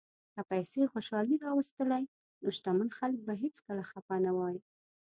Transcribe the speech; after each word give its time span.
که 0.33 0.41
پیسې 0.51 0.81
خوشالي 0.91 1.35
راوستلی، 1.45 2.05
نو 2.41 2.47
شتمن 2.57 2.89
خلک 2.97 3.19
به 3.27 3.33
هیڅکله 3.43 3.83
خپه 3.91 4.15
نه 4.25 4.31
وای. 4.37 4.57